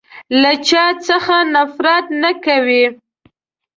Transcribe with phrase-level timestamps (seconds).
[0.41, 2.85] له چا څخه نفرت نه کوی.